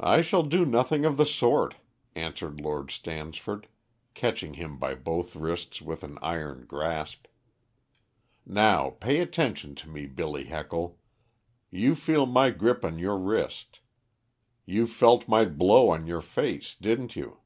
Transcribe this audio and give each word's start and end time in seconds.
"I 0.00 0.20
shall 0.20 0.42
do 0.42 0.64
nothing 0.66 1.04
of 1.04 1.16
the 1.16 1.26
sort," 1.26 1.76
answered 2.16 2.60
Lord 2.60 2.90
Stansford, 2.90 3.68
catching 4.14 4.54
him 4.54 4.78
by 4.80 4.96
both 4.96 5.36
wrists 5.36 5.80
with 5.80 6.02
an 6.02 6.18
iron 6.20 6.64
grasp. 6.66 7.26
"Now 8.44 8.90
pay 8.90 9.20
attention 9.20 9.76
to 9.76 9.88
me, 9.88 10.06
Billy 10.06 10.46
Heckle: 10.46 10.98
you 11.70 11.94
feel 11.94 12.26
my 12.26 12.50
grip 12.50 12.84
on 12.84 12.98
your 12.98 13.16
wrist; 13.16 13.78
you 14.66 14.88
felt 14.88 15.28
my 15.28 15.44
blow 15.44 15.94
in 15.94 16.08
your 16.08 16.20
face, 16.20 16.74
didn't 16.74 17.14
you? 17.14 17.38